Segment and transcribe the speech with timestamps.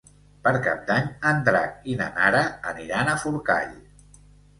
[0.45, 3.77] Per Cap d'Any en Drac i na Nara aniran a Forcall.